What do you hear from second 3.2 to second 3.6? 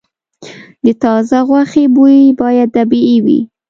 وي.